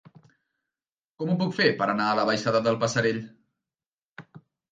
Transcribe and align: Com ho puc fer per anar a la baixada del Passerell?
Com 1.23 1.33
ho 1.33 1.35
puc 1.41 1.51
fer 1.57 1.67
per 1.83 1.89
anar 1.93 2.07
a 2.13 2.17
la 2.19 2.25
baixada 2.31 2.63
del 2.69 2.79
Passerell? 2.85 3.23